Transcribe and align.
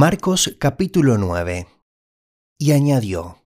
Marcos 0.00 0.56
capítulo 0.58 1.18
9 1.18 1.68
Y 2.56 2.72
añadió, 2.72 3.44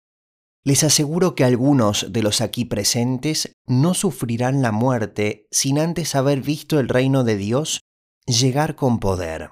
Les 0.63 0.85
aseguro 0.85 1.35
que 1.35 1.43
algunos 1.43 2.13
de 2.13 2.23
los 2.23 2.41
aquí 2.41 2.65
presentes 2.65 3.57
no 3.67 3.93
sufrirán 3.93 4.63
la 4.63 4.71
muerte 4.71 5.49
sin 5.51 5.81
antes 5.81 6.15
haber 6.15 6.43
visto 6.43 6.79
el 6.79 6.89
reino 6.89 7.25
de 7.25 7.37
Dios 7.37 7.81
llegar 8.27 8.77
con 8.77 9.01
poder. 9.01 9.51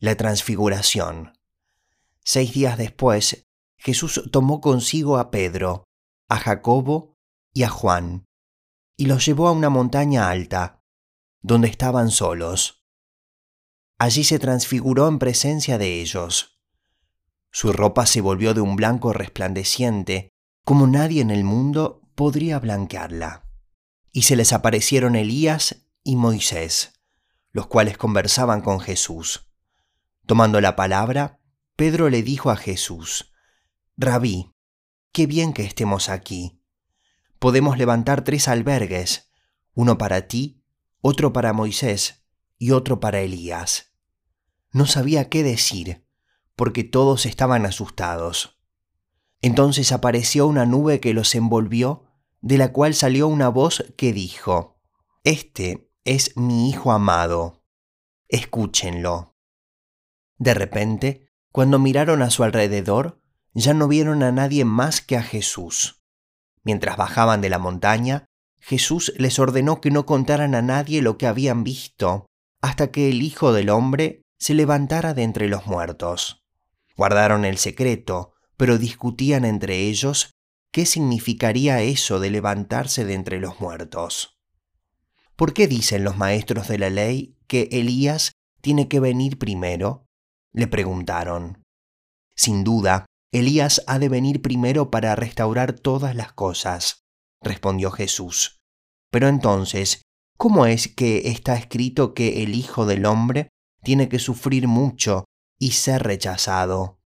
La 0.00 0.16
transfiguración. 0.16 1.38
Seis 2.24 2.52
días 2.52 2.76
después, 2.76 3.46
Jesús 3.78 4.28
tomó 4.32 4.60
consigo 4.60 5.18
a 5.18 5.30
Pedro, 5.30 5.84
a 6.28 6.38
Jacobo 6.38 7.14
y 7.54 7.62
a 7.62 7.68
Juan, 7.68 8.24
y 8.96 9.06
los 9.06 9.24
llevó 9.24 9.46
a 9.46 9.52
una 9.52 9.70
montaña 9.70 10.30
alta, 10.30 10.82
donde 11.42 11.68
estaban 11.68 12.10
solos 12.10 12.79
Allí 14.00 14.24
se 14.24 14.38
transfiguró 14.38 15.08
en 15.08 15.18
presencia 15.18 15.76
de 15.76 16.00
ellos. 16.00 16.58
Su 17.50 17.70
ropa 17.70 18.06
se 18.06 18.22
volvió 18.22 18.54
de 18.54 18.62
un 18.62 18.74
blanco 18.74 19.12
resplandeciente, 19.12 20.32
como 20.64 20.86
nadie 20.86 21.20
en 21.20 21.30
el 21.30 21.44
mundo 21.44 22.00
podría 22.14 22.58
blanquearla. 22.58 23.44
Y 24.10 24.22
se 24.22 24.36
les 24.36 24.54
aparecieron 24.54 25.16
Elías 25.16 25.84
y 26.02 26.16
Moisés, 26.16 26.94
los 27.52 27.66
cuales 27.66 27.98
conversaban 27.98 28.62
con 28.62 28.80
Jesús. 28.80 29.50
Tomando 30.24 30.62
la 30.62 30.76
palabra, 30.76 31.38
Pedro 31.76 32.08
le 32.08 32.22
dijo 32.22 32.50
a 32.50 32.56
Jesús, 32.56 33.34
Rabí, 33.98 34.54
qué 35.12 35.26
bien 35.26 35.52
que 35.52 35.64
estemos 35.64 36.08
aquí. 36.08 36.62
Podemos 37.38 37.76
levantar 37.76 38.24
tres 38.24 38.48
albergues, 38.48 39.30
uno 39.74 39.98
para 39.98 40.26
ti, 40.26 40.64
otro 41.02 41.34
para 41.34 41.52
Moisés 41.52 42.24
y 42.56 42.70
otro 42.70 42.98
para 42.98 43.20
Elías. 43.20 43.89
No 44.72 44.86
sabía 44.86 45.28
qué 45.28 45.42
decir, 45.42 46.06
porque 46.54 46.84
todos 46.84 47.26
estaban 47.26 47.66
asustados. 47.66 48.60
Entonces 49.42 49.92
apareció 49.92 50.46
una 50.46 50.66
nube 50.66 51.00
que 51.00 51.14
los 51.14 51.34
envolvió, 51.34 52.04
de 52.40 52.58
la 52.58 52.72
cual 52.72 52.94
salió 52.94 53.26
una 53.28 53.48
voz 53.48 53.84
que 53.96 54.12
dijo, 54.12 54.78
Este 55.24 55.90
es 56.04 56.36
mi 56.36 56.68
Hijo 56.68 56.92
amado, 56.92 57.64
escúchenlo. 58.28 59.36
De 60.38 60.54
repente, 60.54 61.28
cuando 61.52 61.78
miraron 61.78 62.22
a 62.22 62.30
su 62.30 62.44
alrededor, 62.44 63.20
ya 63.52 63.74
no 63.74 63.88
vieron 63.88 64.22
a 64.22 64.30
nadie 64.30 64.64
más 64.64 65.00
que 65.00 65.16
a 65.16 65.22
Jesús. 65.22 66.02
Mientras 66.62 66.96
bajaban 66.96 67.40
de 67.40 67.48
la 67.48 67.58
montaña, 67.58 68.26
Jesús 68.60 69.12
les 69.16 69.38
ordenó 69.38 69.80
que 69.80 69.90
no 69.90 70.06
contaran 70.06 70.54
a 70.54 70.62
nadie 70.62 71.02
lo 71.02 71.18
que 71.18 71.26
habían 71.26 71.64
visto, 71.64 72.26
hasta 72.60 72.90
que 72.90 73.08
el 73.08 73.22
Hijo 73.22 73.52
del 73.52 73.70
Hombre 73.70 74.22
se 74.40 74.54
levantara 74.54 75.12
de 75.14 75.22
entre 75.22 75.48
los 75.48 75.66
muertos. 75.66 76.42
Guardaron 76.96 77.44
el 77.44 77.58
secreto, 77.58 78.32
pero 78.56 78.78
discutían 78.78 79.44
entre 79.44 79.80
ellos 79.80 80.32
qué 80.72 80.86
significaría 80.86 81.82
eso 81.82 82.18
de 82.20 82.30
levantarse 82.30 83.04
de 83.04 83.14
entre 83.14 83.38
los 83.38 83.60
muertos. 83.60 84.38
¿Por 85.36 85.52
qué 85.52 85.68
dicen 85.68 86.04
los 86.04 86.16
maestros 86.16 86.68
de 86.68 86.78
la 86.78 86.90
ley 86.90 87.36
que 87.46 87.68
Elías 87.70 88.32
tiene 88.60 88.88
que 88.88 88.98
venir 88.98 89.38
primero? 89.38 90.06
le 90.52 90.66
preguntaron. 90.66 91.62
Sin 92.34 92.64
duda, 92.64 93.06
Elías 93.32 93.82
ha 93.86 93.98
de 93.98 94.08
venir 94.08 94.42
primero 94.42 94.90
para 94.90 95.14
restaurar 95.14 95.74
todas 95.74 96.16
las 96.16 96.32
cosas, 96.32 97.04
respondió 97.42 97.90
Jesús. 97.90 98.58
Pero 99.10 99.28
entonces, 99.28 100.02
¿cómo 100.36 100.66
es 100.66 100.88
que 100.88 101.28
está 101.28 101.56
escrito 101.56 102.14
que 102.14 102.42
el 102.42 102.54
Hijo 102.54 102.86
del 102.86 103.04
Hombre 103.06 103.50
tiene 103.82 104.08
que 104.08 104.18
sufrir 104.18 104.68
mucho 104.68 105.24
y 105.58 105.72
ser 105.72 106.02
rechazado. 106.02 106.98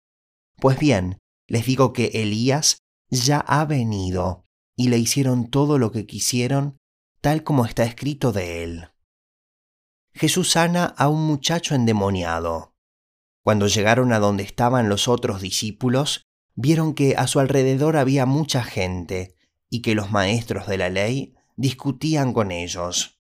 Pues 0.57 0.79
bien, 0.79 1.19
les 1.47 1.67
digo 1.67 1.93
que 1.93 2.07
Elías 2.15 2.79
ya 3.11 3.39
ha 3.39 3.65
venido 3.65 4.45
y 4.77 4.89
le 4.89 4.99
hicieron 4.99 5.49
todo 5.49 5.79
lo 5.79 5.93
que 5.93 6.07
quisieron, 6.07 6.79
tal 7.21 7.45
como 7.45 7.65
está 7.65 7.85
escrito 7.85 8.33
de 8.33 8.65
él. 8.65 8.89
Jesús 10.12 10.53
sana 10.53 10.85
a 10.85 11.09
un 11.09 11.25
muchacho 11.27 11.75
endemoniado. 11.75 12.75
Cuando 13.43 13.67
llegaron 13.67 14.12
a 14.12 14.21
donde 14.21 14.43
estaban 14.45 14.89
los 14.89 15.09
otros 15.09 15.41
discípulos, 15.41 16.25
vieron 16.55 16.95
que 16.95 17.17
a 17.17 17.27
su 17.27 17.41
alrededor 17.41 17.97
había 17.97 18.25
mucha 18.27 18.62
gente 18.62 19.35
y 19.69 19.83
que 19.83 19.95
los 19.95 20.11
maestros 20.11 20.67
de 20.67 20.79
la 20.79 20.89
ley 20.89 21.35
discutían 21.56 22.33
con 22.33 22.53
ellos. 22.53 23.21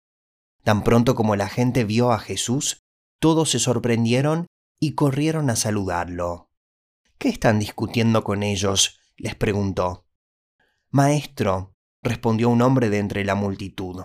Tan 0.62 0.84
pronto 0.84 1.14
como 1.14 1.36
la 1.36 1.48
gente 1.48 1.84
vio 1.84 2.12
a 2.12 2.18
Jesús, 2.18 2.83
todos 3.18 3.50
se 3.50 3.58
sorprendieron 3.58 4.46
y 4.80 4.92
corrieron 4.94 5.50
a 5.50 5.56
saludarlo. 5.56 6.50
¿Qué 7.18 7.28
están 7.28 7.58
discutiendo 7.58 8.24
con 8.24 8.42
ellos? 8.42 9.00
les 9.16 9.34
preguntó. 9.34 10.06
Maestro, 10.90 11.74
respondió 12.02 12.48
un 12.48 12.62
hombre 12.62 12.90
de 12.90 12.98
entre 12.98 13.24
la 13.24 13.34
multitud, 13.34 14.04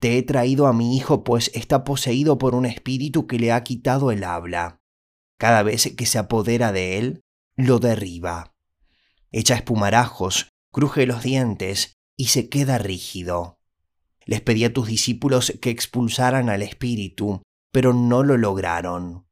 te 0.00 0.16
he 0.16 0.22
traído 0.22 0.66
a 0.66 0.72
mi 0.72 0.96
hijo 0.96 1.24
pues 1.24 1.50
está 1.54 1.82
poseído 1.82 2.38
por 2.38 2.54
un 2.54 2.66
espíritu 2.66 3.26
que 3.26 3.38
le 3.38 3.52
ha 3.52 3.64
quitado 3.64 4.12
el 4.12 4.22
habla. 4.22 4.80
Cada 5.38 5.62
vez 5.62 5.94
que 5.96 6.06
se 6.06 6.18
apodera 6.18 6.72
de 6.72 6.98
él, 6.98 7.22
lo 7.56 7.80
derriba. 7.80 8.54
Echa 9.32 9.56
espumarajos, 9.56 10.48
cruje 10.72 11.06
los 11.06 11.22
dientes 11.22 11.94
y 12.16 12.26
se 12.26 12.48
queda 12.48 12.78
rígido. 12.78 13.58
Les 14.24 14.40
pedí 14.40 14.64
a 14.64 14.72
tus 14.72 14.86
discípulos 14.86 15.52
que 15.60 15.70
expulsaran 15.70 16.48
al 16.48 16.62
espíritu, 16.62 17.42
pero 17.70 17.92
no 17.92 18.22
lo 18.22 18.36
lograron. 18.36 19.26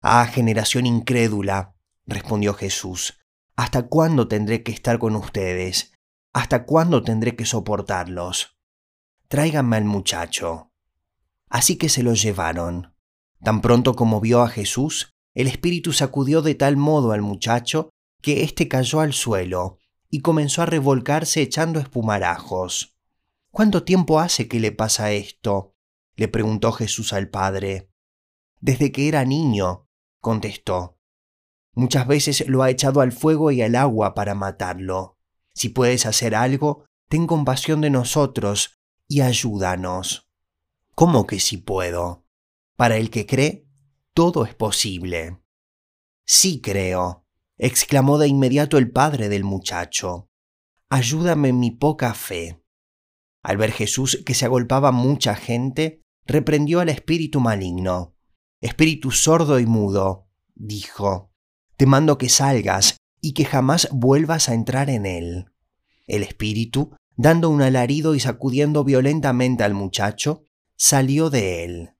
Ah, 0.00 0.26
generación 0.26 0.86
incrédula, 0.86 1.76
respondió 2.06 2.54
Jesús, 2.54 3.18
¿hasta 3.56 3.88
cuándo 3.88 4.28
tendré 4.28 4.62
que 4.62 4.72
estar 4.72 4.98
con 4.98 5.16
ustedes? 5.16 5.92
¿Hasta 6.32 6.66
cuándo 6.66 7.02
tendré 7.02 7.36
que 7.36 7.44
soportarlos? 7.44 8.56
Tráiganme 9.28 9.76
al 9.76 9.84
muchacho. 9.84 10.72
Así 11.48 11.76
que 11.76 11.88
se 11.88 12.02
lo 12.02 12.14
llevaron. 12.14 12.94
Tan 13.42 13.60
pronto 13.60 13.94
como 13.94 14.20
vio 14.20 14.42
a 14.42 14.48
Jesús, 14.48 15.14
el 15.34 15.46
espíritu 15.46 15.92
sacudió 15.92 16.42
de 16.42 16.54
tal 16.54 16.76
modo 16.76 17.12
al 17.12 17.22
muchacho 17.22 17.90
que 18.20 18.42
éste 18.42 18.68
cayó 18.68 19.00
al 19.00 19.12
suelo 19.12 19.78
y 20.08 20.20
comenzó 20.20 20.62
a 20.62 20.66
revolcarse 20.66 21.42
echando 21.42 21.78
espumarajos. 21.80 22.96
¿Cuánto 23.50 23.84
tiempo 23.84 24.18
hace 24.18 24.48
que 24.48 24.60
le 24.60 24.72
pasa 24.72 25.12
esto? 25.12 25.73
Le 26.16 26.28
preguntó 26.28 26.72
Jesús 26.72 27.12
al 27.12 27.28
Padre. 27.28 27.90
Desde 28.60 28.92
que 28.92 29.08
era 29.08 29.24
niño, 29.24 29.88
contestó. 30.20 30.98
Muchas 31.74 32.06
veces 32.06 32.48
lo 32.48 32.62
ha 32.62 32.70
echado 32.70 33.00
al 33.00 33.12
fuego 33.12 33.50
y 33.50 33.62
al 33.62 33.74
agua 33.74 34.14
para 34.14 34.34
matarlo. 34.34 35.18
Si 35.54 35.68
puedes 35.68 36.06
hacer 36.06 36.34
algo, 36.34 36.84
ten 37.08 37.26
compasión 37.26 37.80
de 37.80 37.90
nosotros 37.90 38.78
y 39.08 39.20
ayúdanos. 39.20 40.30
¿Cómo 40.94 41.26
que 41.26 41.40
si 41.40 41.56
puedo? 41.56 42.24
Para 42.76 42.96
el 42.96 43.10
que 43.10 43.26
cree, 43.26 43.66
todo 44.14 44.44
es 44.44 44.54
posible. 44.54 45.40
Sí 46.24 46.60
creo, 46.60 47.26
exclamó 47.58 48.18
de 48.18 48.28
inmediato 48.28 48.78
el 48.78 48.90
padre 48.90 49.28
del 49.28 49.44
muchacho. 49.44 50.30
Ayúdame 50.88 51.48
en 51.48 51.58
mi 51.58 51.70
poca 51.72 52.14
fe. 52.14 52.62
Al 53.42 53.56
ver 53.56 53.72
Jesús 53.72 54.22
que 54.24 54.34
se 54.34 54.44
agolpaba 54.44 54.92
mucha 54.92 55.34
gente, 55.34 56.03
reprendió 56.26 56.80
al 56.80 56.88
espíritu 56.88 57.40
maligno. 57.40 58.14
Espíritu 58.60 59.10
sordo 59.10 59.58
y 59.60 59.66
mudo, 59.66 60.28
dijo, 60.54 61.32
te 61.76 61.86
mando 61.86 62.18
que 62.18 62.28
salgas 62.28 62.96
y 63.20 63.32
que 63.32 63.44
jamás 63.44 63.88
vuelvas 63.90 64.48
a 64.48 64.54
entrar 64.54 64.90
en 64.90 65.06
él. 65.06 65.46
El 66.06 66.22
espíritu, 66.22 66.94
dando 67.16 67.50
un 67.50 67.62
alarido 67.62 68.14
y 68.14 68.20
sacudiendo 68.20 68.84
violentamente 68.84 69.64
al 69.64 69.74
muchacho, 69.74 70.44
salió 70.76 71.30
de 71.30 71.64
él. 71.64 71.90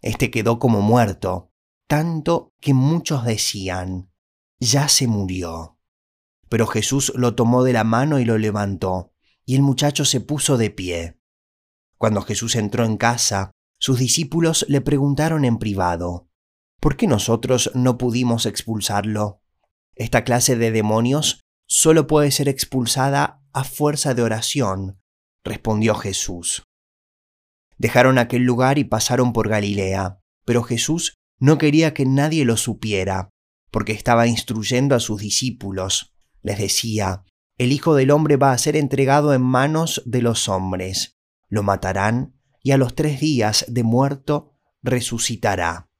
Este 0.00 0.30
quedó 0.30 0.58
como 0.58 0.80
muerto, 0.80 1.52
tanto 1.86 2.52
que 2.60 2.74
muchos 2.74 3.24
decían, 3.24 4.10
ya 4.58 4.88
se 4.88 5.06
murió. 5.06 5.78
Pero 6.48 6.66
Jesús 6.66 7.12
lo 7.16 7.34
tomó 7.34 7.64
de 7.64 7.72
la 7.72 7.84
mano 7.84 8.18
y 8.18 8.24
lo 8.24 8.38
levantó, 8.38 9.12
y 9.44 9.54
el 9.56 9.62
muchacho 9.62 10.04
se 10.04 10.20
puso 10.20 10.56
de 10.56 10.70
pie. 10.70 11.21
Cuando 12.02 12.22
Jesús 12.22 12.56
entró 12.56 12.84
en 12.84 12.96
casa, 12.96 13.52
sus 13.78 14.00
discípulos 14.00 14.66
le 14.68 14.80
preguntaron 14.80 15.44
en 15.44 15.58
privado, 15.58 16.28
¿por 16.80 16.96
qué 16.96 17.06
nosotros 17.06 17.70
no 17.74 17.96
pudimos 17.96 18.44
expulsarlo? 18.44 19.40
Esta 19.94 20.24
clase 20.24 20.56
de 20.56 20.72
demonios 20.72 21.42
solo 21.68 22.08
puede 22.08 22.32
ser 22.32 22.48
expulsada 22.48 23.44
a 23.52 23.62
fuerza 23.62 24.14
de 24.14 24.22
oración, 24.22 25.00
respondió 25.44 25.94
Jesús. 25.94 26.64
Dejaron 27.78 28.18
aquel 28.18 28.42
lugar 28.42 28.78
y 28.78 28.84
pasaron 28.84 29.32
por 29.32 29.48
Galilea, 29.48 30.18
pero 30.44 30.64
Jesús 30.64 31.14
no 31.38 31.56
quería 31.56 31.94
que 31.94 32.04
nadie 32.04 32.44
lo 32.44 32.56
supiera, 32.56 33.28
porque 33.70 33.92
estaba 33.92 34.26
instruyendo 34.26 34.96
a 34.96 34.98
sus 34.98 35.20
discípulos. 35.20 36.12
Les 36.42 36.58
decía, 36.58 37.22
el 37.58 37.70
Hijo 37.70 37.94
del 37.94 38.10
Hombre 38.10 38.38
va 38.38 38.50
a 38.50 38.58
ser 38.58 38.74
entregado 38.74 39.32
en 39.34 39.42
manos 39.42 40.02
de 40.04 40.20
los 40.20 40.48
hombres 40.48 41.11
lo 41.52 41.62
matarán 41.62 42.34
y 42.62 42.70
a 42.70 42.78
los 42.78 42.94
tres 42.94 43.20
días 43.20 43.66
de 43.68 43.82
muerto 43.82 44.54
resucitará. 44.82 45.90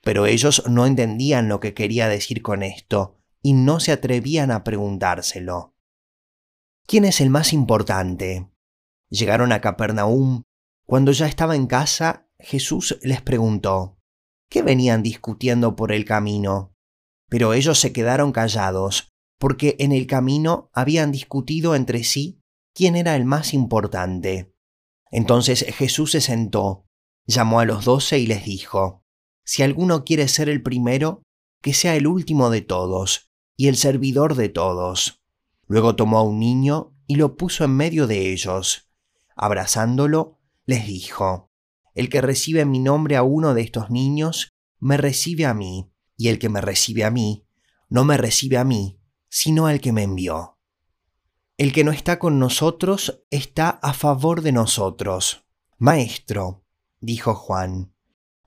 Pero 0.00 0.24
ellos 0.24 0.64
no 0.66 0.86
entendían 0.86 1.46
lo 1.46 1.60
que 1.60 1.74
quería 1.74 2.08
decir 2.08 2.40
con 2.40 2.62
esto 2.62 3.18
y 3.42 3.52
no 3.52 3.80
se 3.80 3.92
atrevían 3.92 4.50
a 4.50 4.64
preguntárselo. 4.64 5.74
¿Quién 6.86 7.04
es 7.04 7.20
el 7.20 7.28
más 7.28 7.52
importante? 7.52 8.48
Llegaron 9.10 9.52
a 9.52 9.60
Capernaum. 9.60 10.44
Cuando 10.86 11.12
ya 11.12 11.26
estaba 11.26 11.54
en 11.54 11.66
casa, 11.66 12.26
Jesús 12.38 12.98
les 13.02 13.20
preguntó, 13.20 13.98
¿qué 14.48 14.62
venían 14.62 15.02
discutiendo 15.02 15.76
por 15.76 15.92
el 15.92 16.06
camino? 16.06 16.74
Pero 17.28 17.52
ellos 17.52 17.78
se 17.78 17.92
quedaron 17.92 18.32
callados, 18.32 19.12
porque 19.38 19.76
en 19.78 19.92
el 19.92 20.06
camino 20.06 20.70
habían 20.72 21.12
discutido 21.12 21.74
entre 21.74 22.04
sí 22.04 22.40
quién 22.72 22.96
era 22.96 23.16
el 23.16 23.26
más 23.26 23.52
importante. 23.52 24.53
Entonces 25.10 25.64
Jesús 25.76 26.12
se 26.12 26.20
sentó, 26.20 26.86
llamó 27.26 27.60
a 27.60 27.64
los 27.64 27.84
doce 27.84 28.18
y 28.18 28.26
les 28.26 28.44
dijo, 28.44 29.04
Si 29.44 29.62
alguno 29.62 30.04
quiere 30.04 30.28
ser 30.28 30.48
el 30.48 30.62
primero, 30.62 31.22
que 31.60 31.72
sea 31.72 31.96
el 31.96 32.06
último 32.06 32.50
de 32.50 32.60
todos 32.60 33.30
y 33.56 33.68
el 33.68 33.76
servidor 33.76 34.34
de 34.34 34.48
todos. 34.48 35.22
Luego 35.66 35.96
tomó 35.96 36.18
a 36.18 36.22
un 36.22 36.38
niño 36.38 36.94
y 37.06 37.16
lo 37.16 37.36
puso 37.36 37.64
en 37.64 37.76
medio 37.76 38.06
de 38.06 38.32
ellos. 38.32 38.90
Abrazándolo, 39.36 40.38
les 40.66 40.86
dijo, 40.86 41.50
El 41.94 42.08
que 42.08 42.20
recibe 42.20 42.64
mi 42.64 42.78
nombre 42.78 43.16
a 43.16 43.22
uno 43.22 43.54
de 43.54 43.62
estos 43.62 43.90
niños, 43.90 44.52
me 44.78 44.96
recibe 44.96 45.46
a 45.46 45.54
mí, 45.54 45.90
y 46.16 46.28
el 46.28 46.38
que 46.38 46.48
me 46.48 46.60
recibe 46.60 47.04
a 47.04 47.10
mí, 47.10 47.46
no 47.88 48.04
me 48.04 48.16
recibe 48.16 48.58
a 48.58 48.64
mí, 48.64 49.00
sino 49.28 49.66
al 49.66 49.80
que 49.80 49.92
me 49.92 50.02
envió. 50.02 50.53
El 51.56 51.72
que 51.72 51.84
no 51.84 51.92
está 51.92 52.18
con 52.18 52.40
nosotros 52.40 53.22
está 53.30 53.70
a 53.70 53.92
favor 53.92 54.42
de 54.42 54.50
nosotros. 54.50 55.44
Maestro, 55.78 56.64
dijo 57.00 57.36
Juan, 57.36 57.94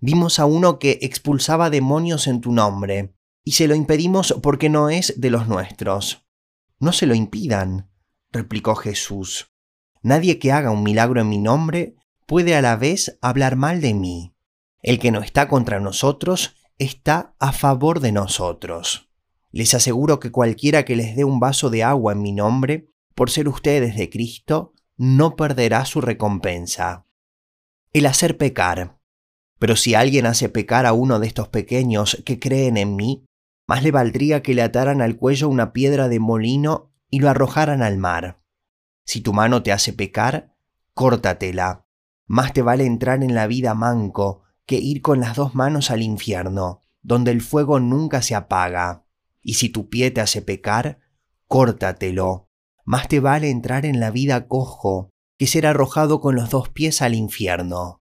vimos 0.02 0.40
a 0.40 0.46
uno 0.46 0.78
que 0.78 1.00
expulsaba 1.02 1.70
demonios 1.70 2.28
en 2.28 2.42
tu 2.42 2.52
nombre, 2.52 3.16
y 3.46 3.54
se 3.54 3.70
lo 3.70 3.76
impedimos 3.76 4.36
porque 4.44 4.68
no 4.68 4.90
es 4.90 5.22
de 5.22 5.30
los 5.30 5.48
nuestros. 5.48 6.26
No 6.80 6.92
se 6.92 7.06
lo 7.06 7.16
impidan, 7.16 7.90
replicó 8.34 8.76
Jesús. 8.76 9.54
Nadie 10.02 10.38
que 10.38 10.52
haga 10.52 10.72
un 10.72 10.84
milagro 10.84 11.22
en 11.22 11.30
mi 11.30 11.38
nombre 11.38 11.96
puede 12.26 12.58
a 12.58 12.62
la 12.62 12.76
vez 12.76 13.18
hablar 13.22 13.56
mal 13.56 13.80
de 13.80 13.94
mí. 13.94 14.36
El 14.82 15.00
que 15.00 15.12
no 15.12 15.22
está 15.22 15.48
contra 15.48 15.80
nosotros 15.80 16.56
está 16.78 17.36
a 17.40 17.54
favor 17.54 18.02
de 18.02 18.12
nosotros. 18.12 19.10
Les 19.52 19.74
aseguro 19.74 20.20
que 20.20 20.30
cualquiera 20.30 20.84
que 20.84 20.98
les 20.98 21.16
dé 21.16 21.24
un 21.24 21.40
vaso 21.40 21.70
de 21.70 21.84
agua 21.84 22.12
en 22.12 22.22
mi 22.22 22.34
nombre, 22.34 22.92
por 23.18 23.32
ser 23.32 23.50
ustedes 23.50 23.96
de 23.96 24.12
Cristo, 24.12 24.76
no 24.96 25.36
perderá 25.36 25.86
su 25.86 26.02
recompensa. 26.02 27.08
El 27.92 28.06
hacer 28.06 28.38
pecar. 28.38 29.00
Pero 29.58 29.76
si 29.76 29.96
alguien 29.96 30.28
hace 30.28 30.50
pecar 30.50 30.86
a 30.86 30.94
uno 30.94 31.20
de 31.20 31.26
estos 31.26 31.48
pequeños 31.48 32.22
que 32.26 32.38
creen 32.38 32.78
en 32.78 32.96
mí, 32.96 33.26
más 33.68 33.82
le 33.82 33.90
valdría 33.90 34.44
que 34.44 34.54
le 34.54 34.62
ataran 34.62 35.02
al 35.02 35.18
cuello 35.18 35.50
una 35.50 35.74
piedra 35.74 36.10
de 36.10 36.20
molino 36.20 36.94
y 37.10 37.20
lo 37.20 37.32
arrojaran 37.32 37.82
al 37.82 37.98
mar. 37.98 38.40
Si 39.04 39.22
tu 39.22 39.34
mano 39.34 39.64
te 39.64 39.72
hace 39.72 39.94
pecar, 39.94 40.54
córtatela. 40.94 41.88
Más 42.28 42.54
te 42.54 42.62
vale 42.62 42.86
entrar 42.86 43.24
en 43.24 43.34
la 43.34 43.48
vida 43.48 43.74
manco 43.74 44.44
que 44.68 44.76
ir 44.76 45.02
con 45.02 45.22
las 45.22 45.36
dos 45.36 45.56
manos 45.56 45.90
al 45.90 46.04
infierno, 46.04 46.84
donde 47.02 47.32
el 47.32 47.42
fuego 47.42 47.80
nunca 47.80 48.22
se 48.22 48.36
apaga. 48.36 49.08
Y 49.42 49.56
si 49.56 49.70
tu 49.70 49.90
pie 49.90 50.12
te 50.12 50.22
hace 50.22 50.44
pecar, 50.44 51.00
córtatelo. 51.48 52.47
Más 52.88 53.10
te 53.10 53.20
vale 53.20 53.50
entrar 53.50 53.86
en 53.86 54.00
la 54.00 54.12
vida 54.12 54.48
cojo 54.48 55.10
que 55.38 55.46
ser 55.46 55.68
arrojado 55.68 56.22
con 56.22 56.36
los 56.36 56.50
dos 56.50 56.70
pies 56.70 57.02
al 57.02 57.16
infierno. 57.16 58.02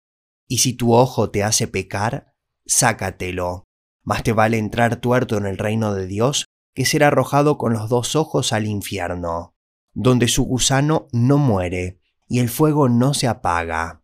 Y 0.49 0.59
si 0.59 0.73
tu 0.73 0.93
ojo 0.93 1.31
te 1.31 1.45
hace 1.45 1.69
pecar, 1.69 2.35
sácatelo. 2.67 3.63
Más 4.03 4.25
te 4.25 4.33
vale 4.33 4.59
entrar 4.59 4.97
tuerto 4.97 5.39
en 5.39 5.47
el 5.47 5.57
reino 5.57 5.95
de 5.95 6.09
Dios 6.09 6.47
que 6.75 6.85
ser 6.85 7.05
arrojado 7.05 7.59
con 7.59 7.73
los 7.73 7.89
dos 7.89 8.17
ojos 8.17 8.53
al 8.53 8.67
infierno, 8.67 9.55
donde 9.93 10.27
su 10.27 10.43
gusano 10.47 11.07
no 11.13 11.39
muere 11.39 12.01
y 12.27 12.41
el 12.41 12.49
fuego 12.49 12.89
no 12.89 13.15
se 13.15 13.29
apaga. 13.29 14.03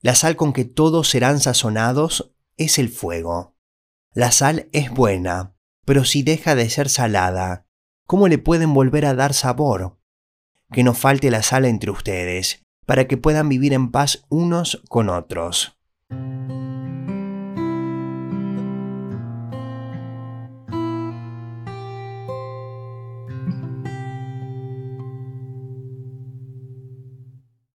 La 0.00 0.16
sal 0.16 0.34
con 0.34 0.52
que 0.52 0.64
todos 0.64 1.10
serán 1.10 1.38
sazonados 1.38 2.34
es 2.56 2.80
el 2.80 2.88
fuego. 2.88 3.54
La 4.14 4.32
sal 4.32 4.68
es 4.72 4.90
buena, 4.90 5.54
pero 5.84 6.04
si 6.04 6.24
deja 6.24 6.56
de 6.56 6.68
ser 6.70 6.88
salada, 6.88 7.68
¿cómo 8.12 8.28
le 8.28 8.36
pueden 8.36 8.74
volver 8.74 9.06
a 9.06 9.14
dar 9.14 9.32
sabor? 9.32 9.96
Que 10.70 10.84
no 10.84 10.92
falte 10.92 11.30
la 11.30 11.42
sal 11.42 11.64
entre 11.64 11.90
ustedes, 11.90 12.62
para 12.84 13.08
que 13.08 13.16
puedan 13.16 13.48
vivir 13.48 13.72
en 13.72 13.90
paz 13.90 14.26
unos 14.28 14.82
con 14.90 15.08
otros. 15.08 15.80